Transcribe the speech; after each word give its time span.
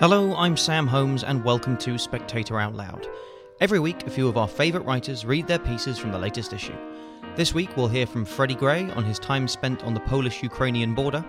Hello, 0.00 0.34
I'm 0.34 0.56
Sam 0.56 0.88
Holmes, 0.88 1.22
and 1.22 1.44
welcome 1.44 1.76
to 1.78 1.98
Spectator 1.98 2.58
Out 2.58 2.74
Loud. 2.74 3.06
Every 3.60 3.78
week, 3.78 4.04
a 4.04 4.10
few 4.10 4.26
of 4.26 4.36
our 4.36 4.48
favourite 4.48 4.84
writers 4.84 5.24
read 5.24 5.46
their 5.46 5.60
pieces 5.60 5.98
from 5.98 6.10
the 6.10 6.18
latest 6.18 6.52
issue. 6.52 6.74
This 7.36 7.54
week, 7.54 7.76
we'll 7.76 7.86
hear 7.86 8.04
from 8.04 8.24
Freddie 8.24 8.56
Gray 8.56 8.90
on 8.90 9.04
his 9.04 9.20
time 9.20 9.46
spent 9.46 9.84
on 9.84 9.94
the 9.94 10.00
Polish 10.00 10.42
Ukrainian 10.42 10.96
border, 10.96 11.24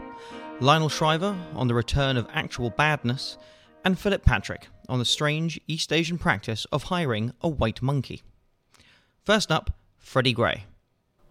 Lionel 0.61 0.89
Shriver 0.89 1.37
on 1.53 1.67
the 1.67 1.75
return 1.75 2.17
of 2.17 2.27
actual 2.33 2.71
badness, 2.71 3.37
and 3.83 3.99
Philip 3.99 4.25
Patrick 4.25 4.67
on 4.89 4.97
the 4.97 5.05
strange 5.05 5.61
East 5.67 5.93
Asian 5.93 6.17
practice 6.17 6.65
of 6.71 6.83
hiring 6.85 7.33
a 7.41 7.47
white 7.47 7.83
monkey. 7.83 8.23
First 9.23 9.51
up, 9.51 9.77
Freddie 9.99 10.33
Gray. 10.33 10.63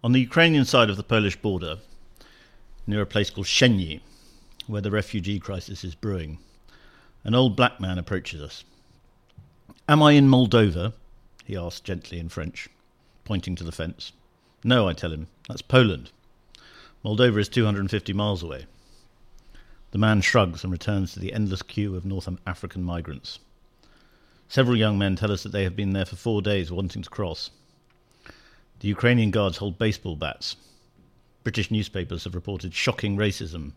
On 0.05 0.13
the 0.13 0.21
Ukrainian 0.21 0.63
side 0.63 0.89
of 0.89 0.95
the 0.95 1.03
Polish 1.03 1.35
border, 1.35 1.79
near 2.87 3.01
a 3.01 3.05
place 3.05 3.29
called 3.29 3.47
Shehyni, 3.47 3.99
where 4.67 4.81
the 4.81 4.89
refugee 4.89 5.37
crisis 5.37 5.83
is 5.83 5.95
brewing, 5.95 6.39
an 7.25 7.33
old 7.33 7.55
black 7.55 7.79
man 7.79 7.97
approaches 7.97 8.39
us. 8.39 8.63
Am 9.89 10.01
I 10.03 10.11
in 10.11 10.29
Moldova? 10.29 10.93
he 11.43 11.57
asks 11.57 11.81
gently 11.81 12.19
in 12.19 12.29
French, 12.29 12.69
pointing 13.23 13.55
to 13.55 13.63
the 13.63 13.71
fence. 13.71 14.11
No, 14.63 14.87
I 14.87 14.93
tell 14.93 15.11
him. 15.11 15.27
That's 15.49 15.63
Poland. 15.63 16.11
Moldova 17.03 17.39
is 17.39 17.49
250 17.49 18.13
miles 18.13 18.43
away. 18.43 18.67
The 19.89 19.97
man 19.97 20.21
shrugs 20.21 20.63
and 20.63 20.71
returns 20.71 21.13
to 21.13 21.19
the 21.19 21.33
endless 21.33 21.63
queue 21.63 21.95
of 21.95 22.05
North 22.05 22.29
African 22.45 22.83
migrants. 22.83 23.39
Several 24.47 24.77
young 24.77 24.97
men 24.99 25.15
tell 25.15 25.31
us 25.31 25.41
that 25.43 25.51
they 25.51 25.63
have 25.63 25.75
been 25.75 25.93
there 25.93 26.05
for 26.05 26.15
four 26.15 26.43
days 26.43 26.71
wanting 26.71 27.01
to 27.01 27.09
cross. 27.09 27.49
The 28.81 28.87
Ukrainian 28.87 29.31
guards 29.31 29.57
hold 29.57 29.79
baseball 29.79 30.15
bats. 30.15 30.57
British 31.43 31.71
newspapers 31.71 32.25
have 32.25 32.35
reported 32.35 32.75
shocking 32.75 33.17
racism 33.17 33.71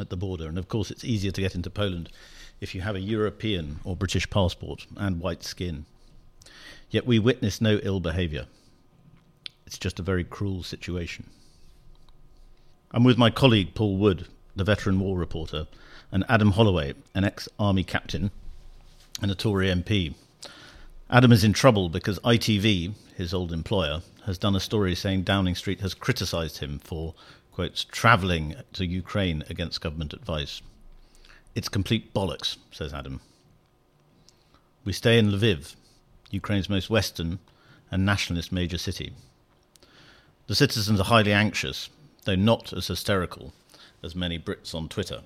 at 0.00 0.10
the 0.10 0.16
border, 0.16 0.48
and 0.48 0.58
of 0.58 0.68
course, 0.68 0.90
it's 0.90 1.04
easier 1.04 1.30
to 1.32 1.40
get 1.40 1.54
into 1.54 1.70
Poland 1.70 2.10
if 2.60 2.74
you 2.74 2.80
have 2.80 2.96
a 2.96 3.00
European 3.00 3.80
or 3.84 3.96
British 3.96 4.28
passport 4.30 4.86
and 4.96 5.20
white 5.20 5.42
skin. 5.42 5.86
Yet 6.90 7.06
we 7.06 7.18
witness 7.18 7.60
no 7.60 7.78
ill 7.82 8.00
behaviour. 8.00 8.46
It's 9.66 9.78
just 9.78 10.00
a 10.00 10.02
very 10.02 10.24
cruel 10.24 10.62
situation. 10.62 11.30
I'm 12.92 13.04
with 13.04 13.16
my 13.16 13.30
colleague 13.30 13.74
Paul 13.74 13.96
Wood, 13.96 14.26
the 14.56 14.64
veteran 14.64 14.98
war 14.98 15.16
reporter, 15.16 15.68
and 16.10 16.24
Adam 16.28 16.52
Holloway, 16.52 16.94
an 17.14 17.24
ex 17.24 17.48
army 17.58 17.84
captain 17.84 18.32
and 19.22 19.30
a 19.30 19.34
Tory 19.34 19.68
MP. 19.68 20.14
Adam 21.08 21.32
is 21.32 21.44
in 21.44 21.52
trouble 21.52 21.88
because 21.88 22.18
ITV, 22.20 22.94
his 23.16 23.32
old 23.32 23.52
employer, 23.52 24.02
has 24.26 24.38
done 24.38 24.56
a 24.56 24.60
story 24.60 24.94
saying 24.94 25.22
Downing 25.22 25.54
Street 25.54 25.80
has 25.80 25.94
criticised 25.94 26.58
him 26.58 26.78
for, 26.78 27.14
quotes, 27.52 27.84
travelling 27.84 28.54
to 28.72 28.86
Ukraine 28.86 29.44
against 29.50 29.80
government 29.80 30.12
advice. 30.12 30.62
It's 31.54 31.68
complete 31.68 32.14
bollocks, 32.14 32.56
says 32.70 32.94
Adam. 32.94 33.20
We 34.84 34.92
stay 34.92 35.18
in 35.18 35.30
Lviv, 35.30 35.74
Ukraine's 36.30 36.70
most 36.70 36.88
western 36.90 37.38
and 37.90 38.06
nationalist 38.06 38.52
major 38.52 38.78
city. 38.78 39.12
The 40.46 40.54
citizens 40.54 41.00
are 41.00 41.04
highly 41.04 41.32
anxious, 41.32 41.90
though 42.24 42.36
not 42.36 42.72
as 42.72 42.86
hysterical 42.86 43.52
as 44.02 44.14
many 44.14 44.38
Brits 44.38 44.74
on 44.74 44.88
Twitter. 44.88 45.20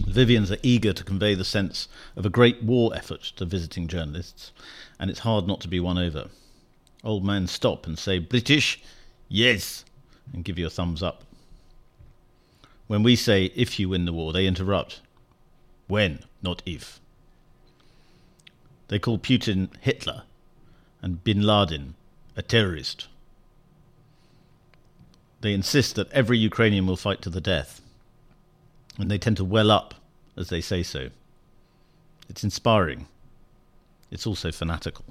Lvivians 0.00 0.50
are 0.50 0.60
eager 0.62 0.92
to 0.92 1.04
convey 1.04 1.34
the 1.34 1.44
sense 1.44 1.88
of 2.16 2.24
a 2.24 2.30
great 2.30 2.62
war 2.62 2.94
effort 2.94 3.22
to 3.36 3.44
visiting 3.44 3.86
journalists, 3.86 4.50
and 4.98 5.10
it's 5.10 5.20
hard 5.20 5.46
not 5.46 5.60
to 5.60 5.68
be 5.68 5.78
won 5.78 5.98
over. 5.98 6.28
Old 7.02 7.24
men 7.24 7.46
stop 7.46 7.86
and 7.86 7.98
say, 7.98 8.18
British? 8.18 8.82
Yes, 9.28 9.84
and 10.32 10.44
give 10.44 10.58
you 10.58 10.66
a 10.66 10.70
thumbs 10.70 11.02
up. 11.02 11.24
When 12.86 13.02
we 13.02 13.16
say, 13.16 13.52
if 13.54 13.78
you 13.78 13.88
win 13.88 14.04
the 14.04 14.12
war, 14.12 14.32
they 14.32 14.46
interrupt. 14.46 15.00
When, 15.86 16.20
not 16.42 16.62
if. 16.66 17.00
They 18.88 18.98
call 18.98 19.18
Putin 19.18 19.70
Hitler 19.80 20.22
and 21.02 21.24
bin 21.24 21.42
Laden 21.42 21.94
a 22.36 22.42
terrorist. 22.42 23.08
They 25.40 25.52
insist 25.52 25.96
that 25.96 26.10
every 26.10 26.38
Ukrainian 26.38 26.86
will 26.86 26.96
fight 26.96 27.22
to 27.22 27.30
the 27.30 27.40
death, 27.40 27.80
and 28.98 29.10
they 29.10 29.18
tend 29.18 29.36
to 29.38 29.44
well 29.44 29.70
up 29.70 29.94
as 30.36 30.48
they 30.48 30.60
say 30.60 30.82
so. 30.82 31.10
It's 32.28 32.44
inspiring. 32.44 33.06
It's 34.10 34.26
also 34.26 34.50
fanatical. 34.50 35.04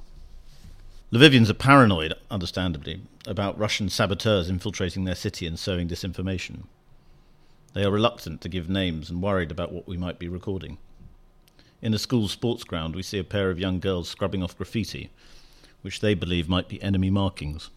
Lvivians 1.14 1.48
are 1.48 1.54
paranoid, 1.54 2.16
understandably, 2.32 3.04
about 3.28 3.60
Russian 3.60 3.88
saboteurs 3.88 4.50
infiltrating 4.50 5.04
their 5.04 5.14
city 5.14 5.46
and 5.46 5.60
sowing 5.60 5.88
disinformation. 5.88 6.64
They 7.76 7.84
are 7.84 7.92
reluctant 7.92 8.42
to 8.42 8.50
give 8.50 8.68
names 8.68 9.12
and 9.12 9.22
worried 9.22 9.52
about 9.52 9.72
what 9.72 9.88
we 9.88 9.96
might 9.96 10.18
be 10.18 10.28
recording. 10.28 10.80
In 11.84 11.94
a 11.94 12.00
school 12.00 12.28
sports 12.28 12.64
ground, 12.64 12.96
we 12.96 13.04
see 13.04 13.20
a 13.20 13.24
pair 13.24 13.52
of 13.52 13.60
young 13.60 13.80
girls 13.80 14.10
scrubbing 14.10 14.42
off 14.42 14.58
graffiti, 14.58 15.12
which 15.84 16.00
they 16.00 16.16
believe 16.16 16.50
might 16.50 16.68
be 16.68 16.82
enemy 16.82 17.12
markings. 17.12 17.70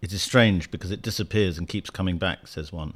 It 0.00 0.10
is 0.10 0.22
strange 0.22 0.70
because 0.70 0.90
it 0.90 1.02
disappears 1.02 1.58
and 1.58 1.68
keeps 1.68 1.90
coming 1.90 2.16
back, 2.16 2.46
says 2.48 2.72
one. 2.72 2.94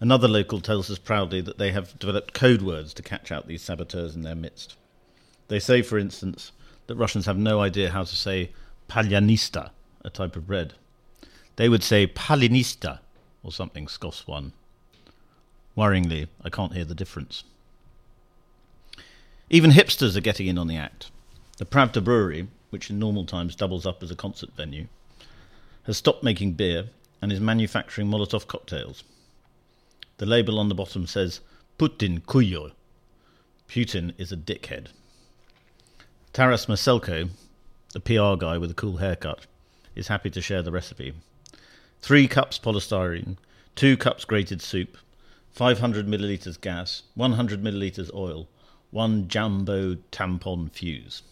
Another 0.00 0.28
local 0.28 0.60
tells 0.60 0.90
us 0.90 0.98
proudly 0.98 1.40
that 1.40 1.56
they 1.56 1.72
have 1.72 1.98
developed 1.98 2.34
code 2.34 2.60
words 2.60 2.92
to 2.92 3.02
catch 3.02 3.32
out 3.32 3.48
these 3.48 3.62
saboteurs 3.62 4.14
in 4.14 4.20
their 4.20 4.34
midst. 4.34 4.76
They 5.48 5.58
say, 5.58 5.80
for 5.80 5.98
instance, 5.98 6.52
that 6.88 6.96
Russians 6.96 7.26
have 7.26 7.38
no 7.38 7.60
idea 7.60 7.90
how 7.90 8.02
to 8.02 8.16
say 8.16 8.50
palyanista, 8.88 9.70
a 10.04 10.10
type 10.10 10.34
of 10.34 10.46
bread. 10.46 10.74
They 11.56 11.68
would 11.68 11.84
say 11.84 12.06
palinista, 12.06 12.98
or 13.42 13.52
something, 13.52 13.86
scoffs 13.86 14.26
one. 14.26 14.52
Worryingly, 15.76 16.28
I 16.42 16.50
can't 16.50 16.74
hear 16.74 16.84
the 16.84 16.94
difference. 16.94 17.44
Even 19.50 19.70
hipsters 19.70 20.16
are 20.16 20.20
getting 20.20 20.46
in 20.46 20.58
on 20.58 20.66
the 20.66 20.76
act. 20.76 21.10
The 21.58 21.64
Pravda 21.64 22.02
Brewery, 22.02 22.48
which 22.70 22.90
in 22.90 22.98
normal 22.98 23.24
times 23.24 23.54
doubles 23.54 23.86
up 23.86 24.02
as 24.02 24.10
a 24.10 24.16
concert 24.16 24.50
venue, 24.56 24.86
has 25.84 25.96
stopped 25.96 26.22
making 26.22 26.54
beer 26.54 26.90
and 27.20 27.32
is 27.32 27.40
manufacturing 27.40 28.08
Molotov 28.08 28.46
cocktails. 28.46 29.04
The 30.18 30.26
label 30.26 30.58
on 30.58 30.68
the 30.68 30.74
bottom 30.74 31.06
says 31.06 31.40
Putin 31.78 32.22
Kuyo. 32.22 32.72
Putin 33.68 34.14
is 34.18 34.32
a 34.32 34.36
dickhead. 34.36 34.88
Taras 36.38 36.66
Maselko, 36.66 37.30
the 37.94 37.98
PR 37.98 38.38
guy 38.38 38.58
with 38.58 38.70
a 38.70 38.74
cool 38.74 38.98
haircut, 38.98 39.48
is 39.96 40.06
happy 40.06 40.30
to 40.30 40.40
share 40.40 40.62
the 40.62 40.70
recipe. 40.70 41.12
Three 42.00 42.28
cups 42.28 42.60
polystyrene, 42.60 43.38
two 43.74 43.96
cups 43.96 44.24
grated 44.24 44.62
soup, 44.62 44.96
500 45.50 46.06
millilitres 46.06 46.60
gas, 46.60 47.02
100 47.16 47.60
millilitres 47.60 48.14
oil, 48.14 48.46
one 48.92 49.26
jumbo 49.26 49.96
tampon 50.12 50.70
fuse. 50.70 51.22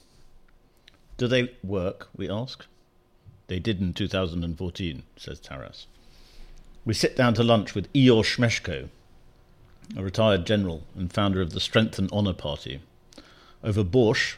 Do 1.19 1.29
they 1.29 1.55
work? 1.63 2.09
We 2.17 2.29
ask. 2.29 2.67
They 3.47 3.61
did 3.61 3.81
in 3.81 3.95
2014, 3.95 5.05
says 5.17 5.39
Taras. 5.39 5.87
We 6.85 6.95
sit 6.95 7.15
down 7.15 7.35
to 7.35 7.45
lunch 7.45 7.77
with 7.77 7.93
Ihor 7.93 8.25
Smeshko, 8.25 8.89
a 9.97 10.03
retired 10.03 10.45
general 10.45 10.83
and 10.97 11.13
founder 11.13 11.41
of 11.41 11.51
the 11.53 11.61
Strength 11.61 12.01
and 12.01 12.11
Honour 12.11 12.33
Party. 12.33 12.81
Over 13.63 13.85
borscht, 13.85 14.35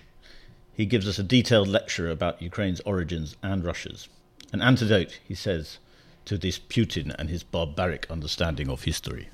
he 0.79 0.87
gives 0.87 1.09
us 1.09 1.19
a 1.19 1.25
detailed 1.25 1.67
lecture 1.67 2.09
about 2.09 2.41
Ukraine's 2.41 2.79
origins 2.83 3.37
and 3.43 3.65
Russia's. 3.65 4.09
An 4.53 4.63
antidote, 4.63 5.19
he 5.27 5.35
says, 5.35 5.79
to 6.25 6.39
this 6.39 6.57
Putin 6.57 7.13
and 7.19 7.29
his 7.29 7.43
barbaric 7.43 8.07
understanding 8.09 8.71
of 8.71 8.85
history. 8.85 9.29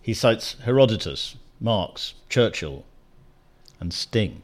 He 0.00 0.14
cites 0.14 0.54
Herodotus, 0.62 1.34
Marx, 1.60 2.14
Churchill, 2.28 2.84
and 3.80 3.92
Sting. 3.92 4.42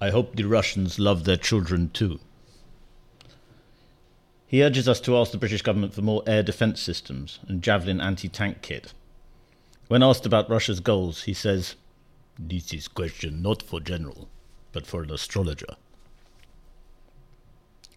I 0.00 0.10
hope 0.10 0.36
the 0.36 0.44
Russians 0.44 1.00
love 1.00 1.24
their 1.24 1.36
children 1.36 1.90
too. 1.92 2.20
He 4.46 4.62
urges 4.62 4.88
us 4.88 5.00
to 5.00 5.16
ask 5.16 5.32
the 5.32 5.36
British 5.36 5.62
government 5.62 5.94
for 5.94 6.02
more 6.02 6.22
air 6.28 6.44
defence 6.44 6.80
systems 6.80 7.40
and 7.48 7.60
Javelin 7.60 8.00
anti 8.00 8.28
tank 8.28 8.62
kit. 8.62 8.92
When 9.88 10.04
asked 10.04 10.26
about 10.26 10.48
Russia's 10.48 10.78
goals, 10.78 11.24
he 11.24 11.34
says, 11.34 11.74
This 12.38 12.72
is 12.72 12.86
question 12.86 13.42
not 13.42 13.62
for 13.62 13.80
general, 13.80 14.28
but 14.72 14.86
for 14.86 15.02
an 15.02 15.10
astrologer. 15.10 15.74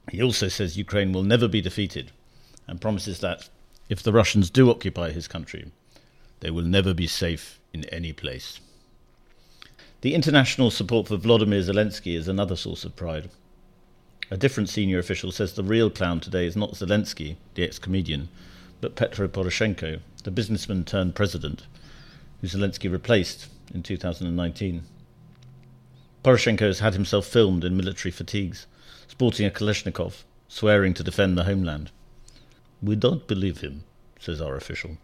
He 0.09 0.21
also 0.21 0.47
says 0.47 0.77
Ukraine 0.77 1.11
will 1.11 1.23
never 1.23 1.47
be 1.47 1.61
defeated 1.61 2.11
and 2.67 2.81
promises 2.81 3.19
that 3.19 3.49
If 3.91 4.01
the 4.01 4.13
Russians 4.13 4.49
do 4.49 4.69
occupy 4.69 5.11
his 5.11 5.27
country, 5.27 5.69
they 6.39 6.49
will 6.49 6.63
never 6.63 6.93
be 6.93 7.07
safe 7.07 7.59
in 7.73 7.83
any 7.85 8.13
place. 8.13 8.61
The 9.99 10.15
international 10.15 10.71
support 10.71 11.09
for 11.09 11.17
Vladimir 11.17 11.59
Zelensky 11.59 12.15
is 12.15 12.29
another 12.29 12.55
source 12.55 12.85
of 12.85 12.95
pride. 12.95 13.29
A 14.31 14.37
different 14.37 14.69
senior 14.69 14.97
official 14.97 15.31
says 15.33 15.53
the 15.53 15.63
real 15.63 15.89
clown 15.89 16.21
today 16.21 16.45
is 16.45 16.55
not 16.55 16.75
Zelensky, 16.75 17.35
the 17.55 17.63
ex 17.63 17.77
comedian, 17.77 18.29
but 18.79 18.95
Petro 18.95 19.27
Poroshenko, 19.27 19.99
the 20.23 20.31
businessman 20.31 20.85
turned 20.85 21.15
president, 21.15 21.67
who 22.41 22.47
Zelensky 22.47 22.91
replaced 22.91 23.47
in 23.73 23.83
2019. 23.83 24.83
Poroshenko 26.23 26.59
has 26.59 26.79
had 26.79 26.93
himself 26.93 27.25
filmed 27.25 27.63
in 27.63 27.77
military 27.77 28.11
fatigues, 28.11 28.67
sporting 29.07 29.45
a 29.45 29.51
Kalashnikov, 29.51 30.23
swearing 30.47 30.93
to 30.95 31.03
defend 31.03 31.37
the 31.37 31.45
homeland. 31.45 31.91
We 32.81 32.95
don't 32.95 33.27
believe 33.27 33.61
him, 33.61 33.83
says 34.19 34.41
our 34.41 34.55
official. 34.55 34.97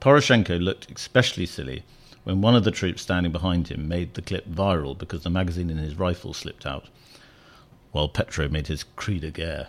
Poroshenko 0.00 0.60
looked 0.62 0.90
especially 0.90 1.46
silly 1.46 1.84
when 2.24 2.40
one 2.40 2.56
of 2.56 2.64
the 2.64 2.70
troops 2.70 3.02
standing 3.02 3.32
behind 3.32 3.68
him 3.68 3.86
made 3.86 4.14
the 4.14 4.22
clip 4.22 4.48
viral 4.48 4.96
because 4.96 5.22
the 5.22 5.30
magazine 5.30 5.70
in 5.70 5.78
his 5.78 5.94
rifle 5.94 6.34
slipped 6.34 6.66
out, 6.66 6.88
while 7.92 8.08
Petro 8.08 8.48
made 8.48 8.66
his 8.66 8.82
cri 8.82 9.18
de 9.18 9.30
guerre. 9.30 9.68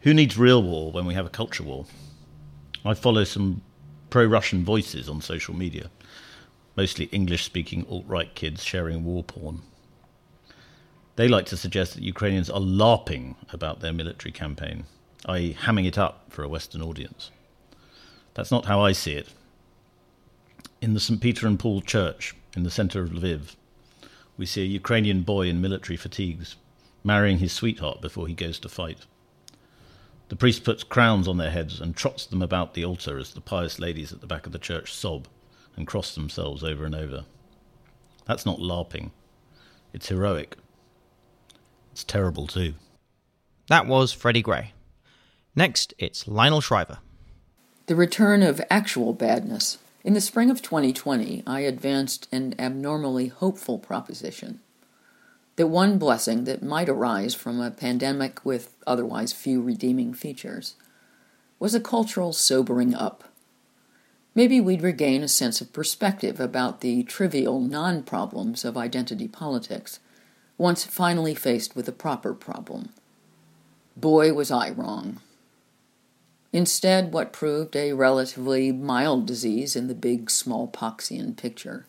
Who 0.00 0.12
needs 0.12 0.36
real 0.36 0.62
war 0.62 0.92
when 0.92 1.06
we 1.06 1.14
have 1.14 1.26
a 1.26 1.30
culture 1.30 1.62
war? 1.62 1.86
I 2.84 2.94
follow 2.94 3.24
some 3.24 3.62
pro 4.12 4.24
Russian 4.24 4.64
voices 4.64 5.08
on 5.08 5.20
social 5.20 5.54
media, 5.54 5.90
mostly 6.76 7.06
English 7.06 7.44
speaking 7.44 7.84
alt 7.90 8.04
right 8.06 8.32
kids 8.34 8.62
sharing 8.62 9.04
war 9.04 9.24
porn. 9.24 9.62
They 11.16 11.26
like 11.26 11.46
to 11.46 11.56
suggest 11.56 11.94
that 11.94 12.04
Ukrainians 12.04 12.48
are 12.48 12.60
LARPing 12.60 13.34
about 13.52 13.80
their 13.80 13.92
military 13.92 14.32
campaign, 14.32 14.84
i.e., 15.26 15.56
hamming 15.64 15.86
it 15.86 15.98
up 15.98 16.26
for 16.28 16.44
a 16.44 16.48
Western 16.48 16.82
audience. 16.82 17.30
That's 18.34 18.52
not 18.52 18.66
how 18.66 18.80
I 18.80 18.92
see 18.92 19.14
it 19.14 19.28
in 20.82 20.94
the 20.94 21.00
St. 21.00 21.20
Peter 21.20 21.46
and 21.46 21.60
Paul 21.60 21.80
Church 21.80 22.34
in 22.56 22.64
the 22.64 22.70
centre 22.70 23.02
of 23.02 23.10
Lviv, 23.10 23.54
we 24.36 24.44
see 24.44 24.62
a 24.62 24.76
Ukrainian 24.80 25.22
boy 25.22 25.46
in 25.46 25.60
military 25.60 25.96
fatigues 25.96 26.56
marrying 27.04 27.38
his 27.38 27.52
sweetheart 27.52 28.00
before 28.00 28.26
he 28.26 28.34
goes 28.34 28.58
to 28.58 28.68
fight. 28.68 29.06
The 30.32 30.36
priest 30.36 30.64
puts 30.64 30.82
crowns 30.82 31.28
on 31.28 31.36
their 31.36 31.50
heads 31.50 31.78
and 31.78 31.94
trots 31.94 32.24
them 32.24 32.40
about 32.40 32.72
the 32.72 32.86
altar 32.86 33.18
as 33.18 33.34
the 33.34 33.42
pious 33.42 33.78
ladies 33.78 34.14
at 34.14 34.22
the 34.22 34.26
back 34.26 34.46
of 34.46 34.52
the 34.52 34.58
church 34.58 34.90
sob 34.90 35.28
and 35.76 35.86
cross 35.86 36.14
themselves 36.14 36.64
over 36.64 36.86
and 36.86 36.94
over. 36.94 37.26
That's 38.24 38.46
not 38.46 38.58
LARPing. 38.58 39.10
It's 39.92 40.08
heroic. 40.08 40.56
It's 41.90 42.02
terrible 42.02 42.46
too. 42.46 42.72
That 43.68 43.86
was 43.86 44.14
Freddie 44.14 44.40
Gray. 44.40 44.72
Next, 45.54 45.92
it's 45.98 46.26
Lionel 46.26 46.62
Shriver. 46.62 47.00
The 47.84 47.94
return 47.94 48.42
of 48.42 48.58
actual 48.70 49.12
badness 49.12 49.76
in 50.02 50.14
the 50.14 50.20
spring 50.22 50.48
of 50.48 50.62
2020, 50.62 51.42
I 51.46 51.60
advanced 51.60 52.26
an 52.32 52.54
abnormally 52.58 53.26
hopeful 53.26 53.78
proposition 53.78 54.60
that 55.56 55.66
one 55.66 55.98
blessing 55.98 56.44
that 56.44 56.62
might 56.62 56.88
arise 56.88 57.34
from 57.34 57.60
a 57.60 57.70
pandemic 57.70 58.44
with 58.44 58.74
otherwise 58.86 59.32
few 59.32 59.60
redeeming 59.60 60.14
features 60.14 60.74
was 61.58 61.74
a 61.74 61.80
cultural 61.80 62.32
sobering 62.32 62.94
up. 62.94 63.24
Maybe 64.34 64.60
we'd 64.60 64.82
regain 64.82 65.22
a 65.22 65.28
sense 65.28 65.60
of 65.60 65.72
perspective 65.72 66.40
about 66.40 66.80
the 66.80 67.02
trivial 67.02 67.60
non 67.60 68.02
problems 68.02 68.64
of 68.64 68.76
identity 68.76 69.28
politics 69.28 70.00
once 70.56 70.84
finally 70.84 71.34
faced 71.34 71.76
with 71.76 71.86
a 71.86 71.92
proper 71.92 72.32
problem. 72.32 72.90
Boy, 73.96 74.32
was 74.32 74.50
I 74.50 74.70
wrong. 74.70 75.20
Instead, 76.52 77.12
what 77.12 77.32
proved 77.32 77.76
a 77.76 77.92
relatively 77.92 78.72
mild 78.72 79.26
disease 79.26 79.76
in 79.76 79.88
the 79.88 79.94
big 79.94 80.26
smallpoxian 80.26 81.36
picture 81.36 81.86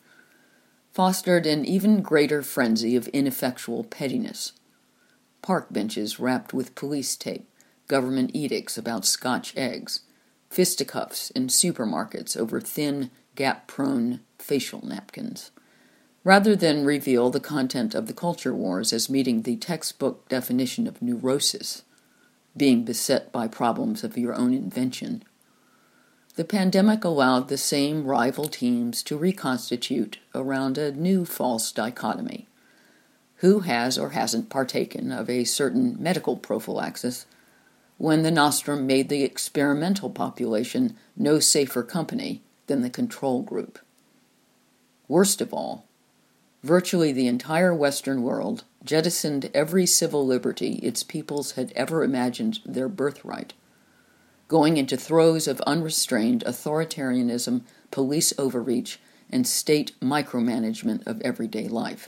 fostered 0.93 1.47
an 1.47 1.65
even 1.65 2.01
greater 2.01 2.43
frenzy 2.43 2.95
of 2.95 3.07
ineffectual 3.07 3.83
pettiness. 3.83 4.53
Park 5.41 5.67
benches 5.71 6.19
wrapped 6.19 6.53
with 6.53 6.75
police 6.75 7.15
tape, 7.15 7.49
government 7.87 8.31
edicts 8.33 8.77
about 8.77 9.05
scotch 9.05 9.57
eggs, 9.57 10.01
fisticuffs 10.49 11.31
in 11.31 11.47
supermarkets 11.47 12.37
over 12.37 12.61
thin, 12.61 13.09
gap 13.35 13.67
prone 13.67 14.19
facial 14.37 14.85
napkins. 14.85 15.49
Rather 16.23 16.55
than 16.55 16.85
reveal 16.85 17.29
the 17.29 17.39
content 17.39 17.95
of 17.95 18.05
the 18.07 18.13
culture 18.13 18.53
wars 18.53 18.93
as 18.93 19.09
meeting 19.09 19.41
the 19.41 19.57
textbook 19.57 20.29
definition 20.29 20.87
of 20.87 21.01
neurosis, 21.01 21.81
being 22.55 22.85
beset 22.85 23.31
by 23.31 23.47
problems 23.47 24.03
of 24.03 24.17
your 24.17 24.35
own 24.35 24.53
invention. 24.53 25.23
The 26.35 26.44
pandemic 26.44 27.03
allowed 27.03 27.47
the 27.47 27.59
same 27.59 28.06
rival 28.06 28.47
teams 28.47 29.03
to 29.03 29.18
reconstitute 29.18 30.18
around 30.33 30.80
a 30.80 30.91
new 30.91 31.25
false 31.25 31.71
dichotomy. 31.71 32.47
Who 33.38 33.59
has 33.59 34.00
or 34.00 34.12
hasn't 34.12 34.50
partaken 34.50 35.12
of 35.12 35.30
a 35.30 35.44
certain 35.44 35.95
medical 36.01 36.35
prophylaxis 36.35 37.27
when 38.00 38.24
the 38.24 38.31
nostrum 38.31 38.88
made 38.88 39.09
the 39.09 39.24
experimental 39.24 40.09
population 40.09 40.95
no 41.15 41.39
safer 41.39 41.83
company 41.83 42.41
than 42.65 42.81
the 42.81 42.89
control 42.89 43.44
group? 43.44 43.77
Worst 45.07 45.39
of 45.39 45.53
all, 45.53 45.86
virtually 46.63 47.12
the 47.12 47.27
entire 47.27 47.75
Western 47.75 48.24
world 48.24 48.63
jettisoned 48.83 49.51
every 49.53 49.86
civil 49.86 50.25
liberty 50.25 50.79
its 50.81 51.03
peoples 51.03 51.51
had 51.51 51.71
ever 51.75 52.03
imagined 52.03 52.59
their 52.65 52.89
birthright, 52.89 53.53
going 54.53 54.77
into 54.77 54.95
throes 54.95 55.47
of 55.47 55.59
unrestrained 55.61 56.44
authoritarianism, 56.45 57.61
police 57.89 58.31
overreach, 58.38 59.00
and 59.31 59.47
state 59.47 60.00
micromanagement 60.00 61.03
of 61.07 61.19
everyday 61.21 61.67
life. 61.67 62.07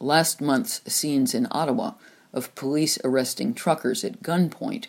Last 0.00 0.40
month's 0.40 0.80
scenes 0.92 1.32
in 1.32 1.46
Ottawa 1.52 1.92
of 2.32 2.52
police 2.56 2.98
arresting 3.04 3.54
truckers 3.54 4.02
at 4.02 4.20
gunpoint 4.20 4.86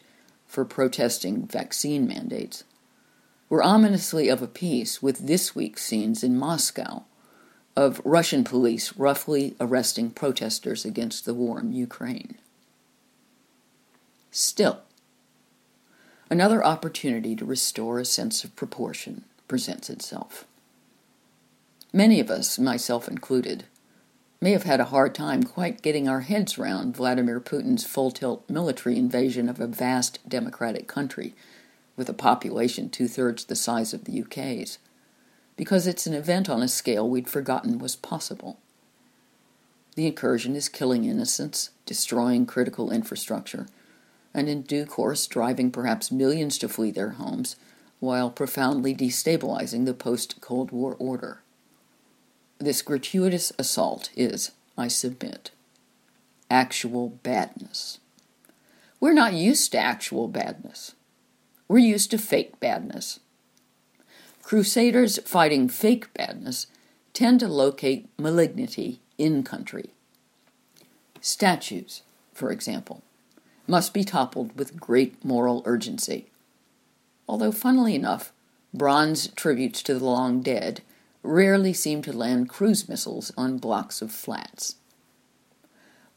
for 0.47 0.65
protesting 0.65 1.45
vaccine 1.45 2.07
mandates 2.07 2.63
were 3.47 3.61
ominously 3.61 4.27
of 4.27 4.41
a 4.41 4.47
piece 4.47 5.03
with 5.03 5.27
this 5.27 5.53
week's 5.53 5.83
scenes 5.85 6.23
in 6.23 6.35
Moscow 6.35 7.03
of 7.75 8.01
Russian 8.03 8.43
police 8.43 8.91
roughly 8.97 9.55
arresting 9.59 10.09
protesters 10.09 10.83
against 10.83 11.25
the 11.25 11.35
war 11.35 11.59
in 11.59 11.73
Ukraine. 11.73 12.39
Still, 14.31 14.81
another 16.31 16.63
opportunity 16.63 17.35
to 17.35 17.43
restore 17.43 17.99
a 17.99 18.05
sense 18.05 18.45
of 18.45 18.55
proportion 18.55 19.25
presents 19.49 19.89
itself. 19.89 20.45
Many 21.91 22.21
of 22.21 22.31
us, 22.31 22.57
myself 22.57 23.09
included, 23.09 23.65
may 24.39 24.53
have 24.53 24.63
had 24.63 24.79
a 24.79 24.85
hard 24.85 25.13
time 25.13 25.43
quite 25.43 25.81
getting 25.81 26.07
our 26.07 26.21
heads 26.21 26.57
around 26.57 26.95
Vladimir 26.95 27.41
Putin's 27.41 27.83
full 27.83 28.11
tilt 28.11 28.49
military 28.49 28.97
invasion 28.97 29.49
of 29.49 29.59
a 29.59 29.67
vast 29.67 30.19
democratic 30.27 30.87
country 30.87 31.35
with 31.97 32.07
a 32.07 32.13
population 32.13 32.89
two 32.89 33.09
thirds 33.09 33.43
the 33.43 33.55
size 33.55 33.93
of 33.93 34.05
the 34.05 34.21
UK's 34.21 34.79
because 35.57 35.85
it's 35.85 36.07
an 36.07 36.13
event 36.13 36.49
on 36.49 36.63
a 36.63 36.67
scale 36.69 37.07
we'd 37.07 37.29
forgotten 37.29 37.77
was 37.77 37.97
possible. 37.97 38.57
The 39.95 40.07
incursion 40.07 40.55
is 40.55 40.69
killing 40.69 41.03
innocents, 41.03 41.71
destroying 41.85 42.45
critical 42.45 42.89
infrastructure, 42.89 43.67
and 44.33 44.47
in 44.47 44.61
due 44.61 44.85
course 44.85 45.27
driving 45.27 45.71
perhaps 45.71 46.11
millions 46.11 46.57
to 46.57 46.69
flee 46.69 46.91
their 46.91 47.11
homes 47.11 47.55
while 47.99 48.29
profoundly 48.29 48.95
destabilizing 48.95 49.85
the 49.85 49.93
post 49.93 50.41
Cold 50.41 50.71
War 50.71 50.95
order. 50.99 51.41
This 52.57 52.81
gratuitous 52.81 53.51
assault 53.57 54.09
is, 54.15 54.51
I 54.77 54.87
submit, 54.87 55.51
actual 56.49 57.09
badness. 57.09 57.99
We're 58.99 59.13
not 59.13 59.33
used 59.33 59.71
to 59.71 59.79
actual 59.79 60.27
badness. 60.27 60.93
We're 61.67 61.79
used 61.79 62.11
to 62.11 62.17
fake 62.17 62.59
badness. 62.59 63.19
Crusaders 64.43 65.17
fighting 65.25 65.69
fake 65.69 66.13
badness 66.13 66.67
tend 67.13 67.39
to 67.39 67.47
locate 67.47 68.09
malignity 68.17 68.99
in 69.17 69.43
country. 69.43 69.91
Statues, 71.19 72.01
for 72.33 72.51
example, 72.51 73.03
must 73.67 73.93
be 73.93 74.03
toppled 74.03 74.57
with 74.57 74.79
great 74.79 75.23
moral 75.23 75.61
urgency. 75.65 76.27
Although, 77.27 77.51
funnily 77.51 77.95
enough, 77.95 78.33
bronze 78.73 79.27
tributes 79.29 79.81
to 79.83 79.93
the 79.93 80.05
long 80.05 80.41
dead 80.41 80.81
rarely 81.23 81.73
seem 81.73 82.01
to 82.01 82.13
land 82.13 82.49
cruise 82.49 82.89
missiles 82.89 83.31
on 83.37 83.57
blocks 83.57 84.01
of 84.01 84.11
flats. 84.11 84.75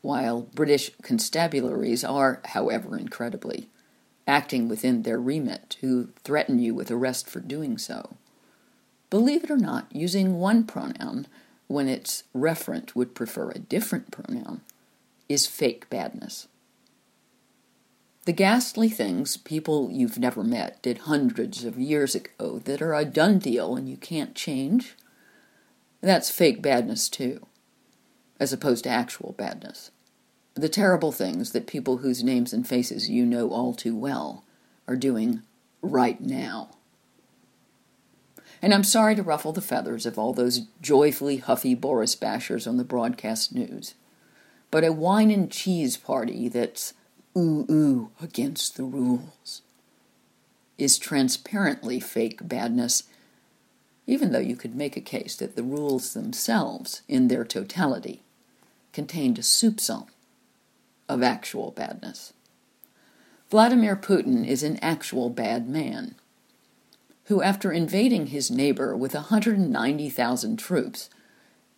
While 0.01 0.43
British 0.55 0.91
constabularies 1.03 2.05
are, 2.09 2.41
however, 2.47 2.99
incredibly, 2.99 3.69
acting 4.27 4.69
within 4.69 5.03
their 5.03 5.21
remit 5.21 5.71
to 5.81 6.11
threaten 6.23 6.59
you 6.59 6.75
with 6.75 6.91
arrest 6.91 7.29
for 7.29 7.41
doing 7.41 7.79
so. 7.79 8.17
Believe 9.11 9.45
it 9.45 9.51
or 9.51 9.57
not, 9.57 9.87
using 9.93 10.39
one 10.39 10.65
pronoun 10.65 11.27
when 11.67 11.89
its 11.89 12.25
referent 12.35 12.95
would 12.95 13.15
prefer 13.15 13.51
a 13.51 13.59
different 13.59 14.11
pronoun 14.11 14.61
is 15.29 15.47
fake 15.47 15.89
badness. 15.89 16.49
The 18.25 18.33
ghastly 18.33 18.88
things 18.88 19.37
people 19.37 19.90
you've 19.90 20.19
never 20.19 20.43
met 20.43 20.81
did 20.81 20.99
hundreds 20.99 21.64
of 21.64 21.78
years 21.78 22.14
ago 22.14 22.61
that 22.64 22.81
are 22.81 22.95
a 22.95 23.04
done 23.04 23.38
deal 23.38 23.76
and 23.76 23.87
you 23.88 23.99
can't 23.99 24.35
change, 24.35 24.95
that's 26.00 26.31
fake 26.31 26.62
badness 26.62 27.11
too, 27.11 27.47
as 28.40 28.52
opposed 28.52 28.85
to 28.85 28.90
actual 28.90 29.33
badness. 29.37 29.90
The 30.54 30.71
terrible 30.71 31.12
things 31.12 31.52
that 31.52 31.66
people 31.66 31.99
whose 31.99 32.25
names 32.25 32.52
and 32.54 32.66
faces 32.66 33.11
you 33.11 33.26
know 33.26 33.50
all 33.50 33.75
too 33.75 33.97
well 33.97 34.45
are 34.88 34.97
doing 34.97 35.43
right 35.83 36.21
now. 36.21 36.71
And 38.62 38.73
I'm 38.73 38.85
sorry 38.85 39.14
to 39.16 39.23
ruffle 39.23 39.52
the 39.52 39.61
feathers 39.61 40.07
of 40.07 40.19
all 40.19 40.33
those 40.33 40.62
joyfully 40.81 41.38
huffy 41.38 41.75
Boris 41.75 42.16
bashers 42.16 42.66
on 42.66 42.78
the 42.78 42.85
broadcast 42.85 43.54
news. 43.54 43.95
But 44.71 44.85
a 44.85 44.93
wine 44.93 45.31
and 45.31 45.50
cheese 45.50 45.99
party 45.99 46.49
that's 46.49 46.95
ooh 47.37 47.67
ooh 47.71 48.11
against 48.23 48.76
the 48.76 48.85
rules 48.85 49.62
is 50.79 50.99
transparently 50.99 52.00
fake 52.00 52.47
badness, 52.47 53.05
even 54.07 54.33
though 54.33 54.38
you 54.38 54.57
could 54.57 54.75
make 54.75 54.97
a 54.97 55.00
case 55.00 55.37
that 55.37 55.57
the 55.57 55.62
rules 55.62 56.14
themselves, 56.14 57.03
in 57.09 57.29
their 57.29 57.45
totality, 57.45 58.23
contained 58.93 59.38
a 59.38 59.43
soupçon 59.43 60.07
of 61.09 61.23
actual 61.23 61.71
badness. 61.71 62.33
Vladimir 63.50 63.95
Putin 63.95 64.47
is 64.47 64.62
an 64.62 64.79
actual 64.83 65.31
bad 65.31 65.69
man 65.69 66.14
who, 67.26 67.41
after 67.41 67.73
invading 67.73 68.26
his 68.26 68.50
neighbor 68.50 68.97
with 68.97 69.14
190,000 69.14 70.59
troops, 70.59 71.09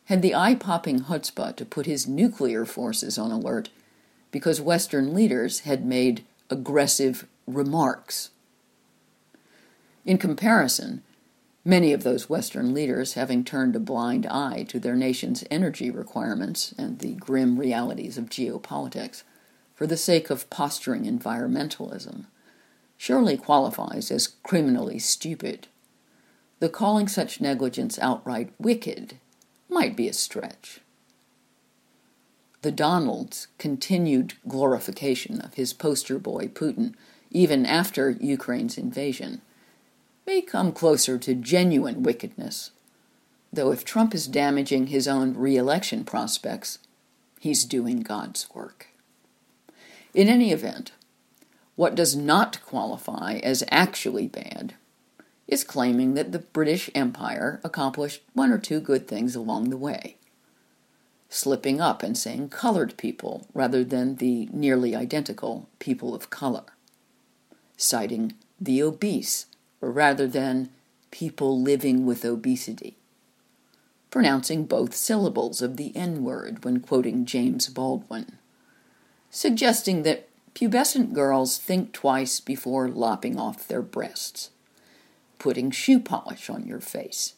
had 0.07 0.23
the 0.23 0.35
eye 0.35 0.55
popping 0.55 1.01
chutzpah 1.01 1.55
to 1.55 1.65
put 1.65 1.87
his 1.87 2.09
nuclear 2.09 2.65
forces 2.65 3.19
on 3.19 3.31
alert 3.31 3.69
because 4.31 4.61
Western 4.61 5.15
leaders 5.15 5.61
had 5.61 5.85
made 5.85 6.25
aggressive 6.51 7.27
remarks. 7.47 8.31
In 10.05 10.19
comparison, 10.19 11.03
many 11.65 11.93
of 11.93 12.05
those 12.05 12.31
Western 12.31 12.73
leaders, 12.73 13.15
having 13.15 13.45
turned 13.45 13.75
a 13.75 13.81
blind 13.81 14.27
eye 14.27 14.65
to 14.69 14.79
their 14.79 14.95
nation's 14.95 15.45
energy 15.51 15.91
requirements 15.91 16.75
and 16.79 17.01
the 17.01 17.15
grim 17.15 17.59
realities 17.59 18.17
of 18.17 18.27
geopolitics 18.31 19.25
for 19.75 19.87
the 19.87 19.97
sake 19.97 20.31
of 20.31 20.49
posturing 20.49 21.05
environmentalism, 21.05 22.27
surely 22.97 23.37
qualifies 23.37 24.11
as 24.11 24.29
criminally 24.43 24.99
stupid. 24.99 25.67
The 26.61 26.69
calling 26.69 27.09
such 27.09 27.41
negligence 27.41 27.99
outright 27.99 28.53
wicked 28.59 29.19
might 29.69 29.97
be 29.97 30.09
a 30.09 30.13
stretch. 30.13 30.81
The 32.67 32.73
Donald's 32.73 33.47
continued 33.59 34.35
glorification 34.49 35.41
of 35.41 35.55
his 35.55 35.73
poster 35.73 36.19
boy 36.19 36.49
Putin, 36.49 36.95
even 37.31 37.65
after 37.65 38.11
Ukraine's 38.11 38.77
invasion, 38.77 39.41
may 40.27 40.41
come 40.43 40.73
closer 40.73 41.17
to 41.17 41.35
genuine 41.37 42.03
wickedness. 42.03 42.73
Though 43.53 43.71
if 43.71 43.85
Trump 43.85 44.17
is 44.17 44.27
damaging 44.27 44.89
his 44.89 45.07
own 45.07 45.35
re 45.35 45.57
election 45.57 46.03
prospects, 46.03 46.81
he's 47.39 47.65
doing 47.65 48.01
God's 48.01 48.53
work. 48.53 48.89
In 50.13 50.29
any 50.29 50.51
event, 50.51 50.91
what 51.77 51.95
does 51.95 52.17
not 52.17 52.61
qualify 52.67 53.35
as 53.45 53.63
actually 53.71 54.27
bad 54.27 54.75
is 55.47 55.63
claiming 55.63 56.15
that 56.15 56.33
the 56.33 56.41
British 56.41 56.91
Empire 56.97 57.61
accomplished 57.63 58.23
one 58.35 58.51
or 58.51 58.59
two 58.59 58.81
good 58.81 59.07
things 59.07 59.37
along 59.37 59.71
the 59.71 59.77
way. 59.77 60.17
Slipping 61.29 61.81
up 61.81 62.03
and 62.03 62.17
saying 62.17 62.49
colored 62.51 62.97
people 62.97 63.47
rather 63.53 63.83
than 63.85 64.17
the 64.17 64.49
nearly 64.53 64.95
identical 64.95 65.69
people 65.79 66.15
of 66.15 66.31
color. 66.31 66.65
Citing 67.77 68.35
the 68.61 68.83
obese 68.83 69.47
rather 69.81 70.27
than 70.27 70.71
people 71.11 71.61
living 71.61 72.07
with 72.07 72.25
obesity. 72.25 72.97
Pronouncing 74.11 74.65
both 74.65 74.95
syllables 74.95 75.61
of 75.61 75.77
the 75.77 75.95
N 75.97 76.23
word 76.23 76.65
when 76.65 76.81
quoting 76.81 77.27
James 77.27 77.69
Baldwin. 77.69 78.39
Suggesting 79.31 80.03
that 80.05 80.29
pubescent 80.55 81.13
girls 81.13 81.59
think 81.59 81.93
twice 81.93 82.41
before 82.41 82.89
lopping 82.89 83.39
off 83.39 83.69
their 83.69 83.83
breasts, 83.83 84.51
putting 85.39 85.71
shoe 85.71 86.01
polish 86.01 86.49
on 86.49 86.67
your 86.67 86.81
face, 86.81 87.35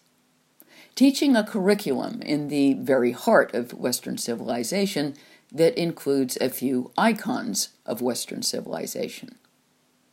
teaching 0.98 1.36
a 1.36 1.44
curriculum 1.44 2.20
in 2.22 2.48
the 2.48 2.74
very 2.74 3.12
heart 3.12 3.54
of 3.54 3.72
Western 3.72 4.18
civilization 4.18 5.14
that 5.52 5.80
includes 5.80 6.36
a 6.40 6.50
few 6.50 6.90
icons 6.98 7.68
of 7.86 8.02
Western 8.02 8.42
civilization, 8.42 9.36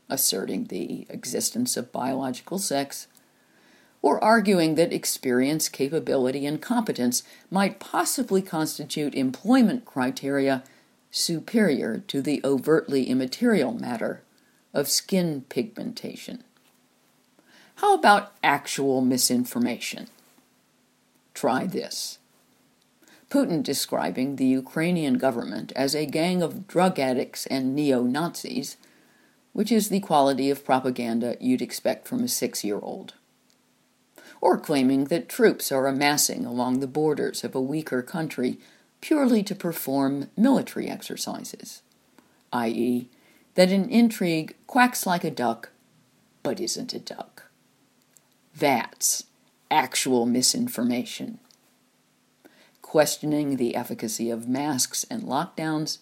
asserting 0.09 0.65
the 0.65 1.07
existence 1.09 1.75
of 1.75 1.91
biological 1.91 2.59
sex, 2.59 3.07
or 4.03 4.23
arguing 4.23 4.75
that 4.75 4.93
experience, 4.93 5.69
capability, 5.69 6.45
and 6.45 6.61
competence 6.61 7.23
might 7.49 7.79
possibly 7.79 8.43
constitute 8.43 9.15
employment 9.15 9.85
criteria 9.85 10.63
superior 11.09 11.97
to 12.07 12.21
the 12.21 12.39
overtly 12.43 13.05
immaterial 13.09 13.73
matter 13.73 14.21
of 14.71 14.87
skin 14.87 15.45
pigmentation. 15.49 16.43
How 17.77 17.95
about 17.95 18.33
actual 18.43 19.01
misinformation? 19.01 20.09
Try 21.35 21.67
this. 21.67 22.17
Putin 23.29 23.61
describing 23.61 24.37
the 24.37 24.45
Ukrainian 24.45 25.15
government 25.17 25.73
as 25.75 25.93
a 25.93 26.05
gang 26.05 26.41
of 26.41 26.67
drug 26.67 26.97
addicts 26.97 27.45
and 27.47 27.75
neo 27.75 28.03
Nazis, 28.03 28.77
which 29.51 29.71
is 29.71 29.89
the 29.89 29.99
quality 29.99 30.49
of 30.49 30.63
propaganda 30.63 31.35
you'd 31.39 31.61
expect 31.61 32.07
from 32.07 32.23
a 32.23 32.29
six 32.29 32.63
year 32.63 32.79
old. 32.81 33.13
Or 34.39 34.57
claiming 34.57 35.05
that 35.05 35.27
troops 35.27 35.71
are 35.71 35.87
amassing 35.87 36.45
along 36.45 36.79
the 36.79 36.87
borders 36.87 37.43
of 37.43 37.53
a 37.53 37.61
weaker 37.61 38.01
country 38.01 38.57
purely 39.01 39.43
to 39.43 39.53
perform 39.53 40.29
military 40.37 40.87
exercises, 40.87 41.81
i.e., 42.53 43.09
that 43.55 43.71
an 43.71 43.89
intrigue 43.89 44.55
quacks 44.67 45.05
like 45.05 45.23
a 45.23 45.31
duck 45.31 45.71
but 46.43 46.59
isn't 46.59 46.93
a 46.93 46.99
duck. 46.99 47.49
That's 48.55 49.25
actual 49.75 50.25
misinformation. 50.25 51.37
Questioning 52.81 53.57
the 53.57 53.75
efficacy 53.75 54.29
of 54.29 54.47
masks 54.47 55.05
and 55.09 55.23
lockdowns, 55.23 55.97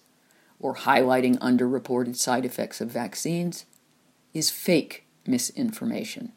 or 0.59 0.75
highlighting 0.75 1.39
underreported 1.39 2.15
side 2.15 2.45
effects 2.45 2.79
of 2.79 2.91
vaccines, 2.91 3.65
is 4.31 4.51
fake 4.51 5.05
misinformation. 5.25 6.33